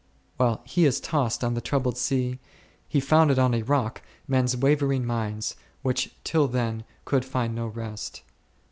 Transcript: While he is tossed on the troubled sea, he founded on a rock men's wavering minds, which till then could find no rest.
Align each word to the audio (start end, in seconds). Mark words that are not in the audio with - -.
While 0.37 0.61
he 0.65 0.85
is 0.85 0.99
tossed 0.99 1.43
on 1.43 1.53
the 1.53 1.61
troubled 1.61 1.95
sea, 1.95 2.39
he 2.89 2.99
founded 2.99 3.37
on 3.37 3.53
a 3.53 3.61
rock 3.61 4.01
men's 4.27 4.57
wavering 4.57 5.05
minds, 5.05 5.55
which 5.83 6.11
till 6.23 6.47
then 6.47 6.85
could 7.05 7.23
find 7.23 7.53
no 7.53 7.67
rest. 7.67 8.23